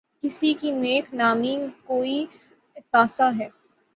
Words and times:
کسی 0.23 0.53
کی 0.53 0.71
نیک 0.73 1.13
نامی 1.13 1.55
کوئی 1.85 2.25
اثاثہ 2.77 3.29
ہے۔ 3.39 3.47